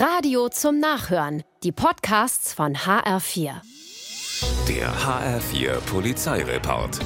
[0.00, 1.42] Radio zum Nachhören.
[1.64, 3.54] Die Podcasts von HR4.
[4.68, 7.00] Der HR4 Polizeireport.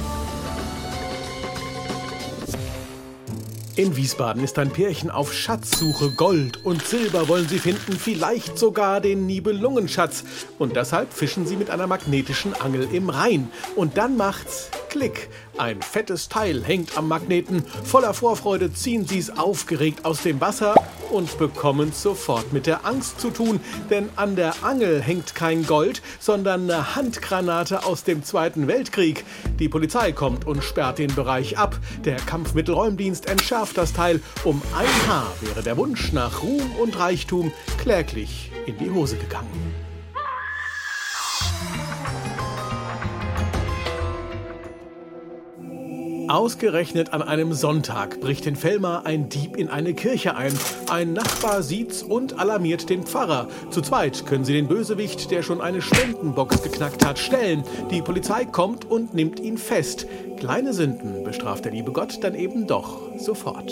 [3.75, 6.11] In Wiesbaden ist ein Pärchen auf Schatzsuche.
[6.11, 10.23] Gold und Silber wollen sie finden, vielleicht sogar den Nibelungenschatz.
[10.59, 13.51] Und deshalb fischen sie mit einer magnetischen Angel im Rhein.
[13.75, 15.27] Und dann macht's Klick.
[15.57, 17.65] Ein fettes Teil hängt am Magneten.
[17.83, 20.75] Voller Vorfreude ziehen sie es aufgeregt aus dem Wasser
[21.09, 23.59] und bekommen sofort mit der Angst zu tun,
[23.89, 29.25] denn an der Angel hängt kein Gold, sondern eine Handgranate aus dem Zweiten Weltkrieg.
[29.57, 31.79] Die Polizei kommt und sperrt den Bereich ab.
[32.05, 34.21] Der Kampfmittelräumdienst entschärft das Teil.
[34.43, 39.73] Um ein Haar wäre der Wunsch nach Ruhm und Reichtum kläglich in die Hose gegangen.
[46.33, 50.51] Ausgerechnet an einem Sonntag bricht in Fellmar ein Dieb in eine Kirche ein.
[50.89, 53.47] Ein Nachbar sieht's und alarmiert den Pfarrer.
[53.69, 57.63] Zu zweit können sie den Bösewicht, der schon eine Spendenbox geknackt hat, stellen.
[57.91, 60.07] Die Polizei kommt und nimmt ihn fest.
[60.37, 63.71] Kleine Sünden bestraft der liebe Gott dann eben doch sofort.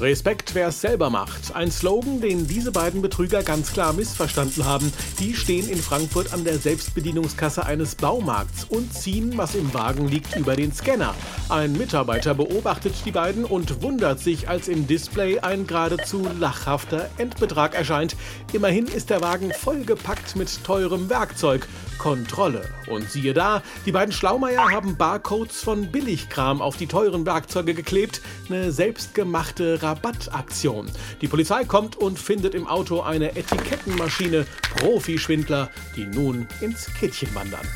[0.00, 1.54] Respekt, wer es selber macht.
[1.54, 4.92] Ein Slogan, den diese beiden Betrüger ganz klar missverstanden haben.
[5.20, 10.34] Die stehen in Frankfurt an der Selbstbedienungskasse eines Baumarkts und ziehen, was im Wagen liegt,
[10.36, 11.14] über den Scanner.
[11.48, 17.74] Ein Mitarbeiter beobachtet die beiden und wundert sich, als im Display ein geradezu lachhafter Endbetrag
[17.74, 18.16] erscheint.
[18.52, 21.68] Immerhin ist der Wagen vollgepackt mit teurem Werkzeug.
[21.98, 22.68] Kontrolle.
[22.86, 28.20] Und siehe da, die beiden Schlaumeier haben Barcodes von Billigkram auf die teuren Werkzeuge geklebt.
[28.48, 30.90] Eine selbstgemachte Rabattaktion.
[31.20, 34.46] Die Polizei kommt und findet im Auto eine Etikettenmaschine.
[34.76, 37.66] Profi-Schwindler, die nun ins Kittchen wandern.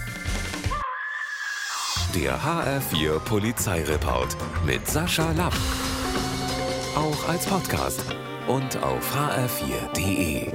[2.14, 5.54] Der HR4 Polizeireport mit Sascha Lapp.
[6.96, 8.02] Auch als Podcast
[8.48, 10.50] und auf hr4.de.